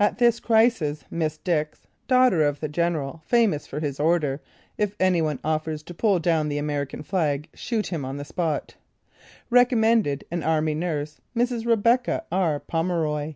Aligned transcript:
At 0.00 0.18
this 0.18 0.40
crisis 0.40 1.04
Miss 1.12 1.38
Dix, 1.38 1.86
daughter 2.08 2.42
of 2.42 2.58
the 2.58 2.68
general 2.68 3.22
famous 3.24 3.68
for 3.68 3.78
his 3.78 4.00
order: 4.00 4.40
"If 4.76 4.96
any 4.98 5.22
one 5.22 5.38
offers 5.44 5.84
to 5.84 5.94
pull 5.94 6.18
down 6.18 6.48
the 6.48 6.58
American 6.58 7.04
flag, 7.04 7.48
shoot 7.54 7.86
him 7.86 8.04
on 8.04 8.16
the 8.16 8.24
spot," 8.24 8.74
recommended 9.48 10.24
an 10.28 10.42
army 10.42 10.74
nurse, 10.74 11.20
Mrs. 11.36 11.66
Rebecca 11.66 12.24
R. 12.32 12.58
Pomeroy. 12.58 13.34